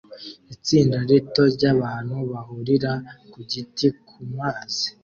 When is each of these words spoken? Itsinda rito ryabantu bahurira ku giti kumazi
Itsinda 0.55 0.97
rito 1.09 1.41
ryabantu 1.55 2.15
bahurira 2.31 2.91
ku 3.31 3.39
giti 3.51 3.87
kumazi 4.07 4.87